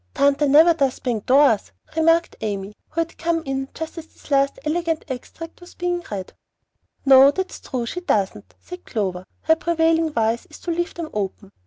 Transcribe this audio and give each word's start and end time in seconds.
"Tanta 0.15 0.47
never 0.47 0.73
does 0.73 0.97
bang 0.97 1.19
doors," 1.19 1.71
remarked 1.95 2.35
Amy, 2.41 2.73
who 2.89 3.01
had 3.01 3.19
come 3.19 3.43
in 3.43 3.69
as 3.79 3.91
this 3.91 4.31
last 4.31 4.57
"elegant 4.65 5.05
extract" 5.09 5.61
was 5.61 5.75
being 5.75 6.03
read. 6.09 6.33
"No, 7.05 7.29
that's 7.29 7.59
true; 7.59 7.85
she 7.85 7.99
doesn't," 8.01 8.55
said 8.59 8.83
Clover. 8.83 9.27
"Her 9.41 9.55
prevailing 9.55 10.11
vice 10.11 10.47
is 10.49 10.57
to 10.61 10.71
leave 10.71 10.95
them 10.95 11.11
open. 11.13 11.51